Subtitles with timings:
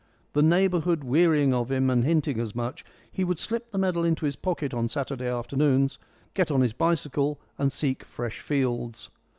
[0.33, 4.25] The neighbourhood wearying of him and hinting as much, he would slip the medal into
[4.25, 5.99] his pocket on Saturday afternoons,
[6.33, 9.11] get on his bicycle, and seek fresh fields.